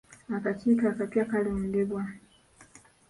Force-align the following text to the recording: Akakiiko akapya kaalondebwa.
Akakiiko 0.35 0.83
akapya 0.91 1.23
kaalondebwa. 1.29 2.01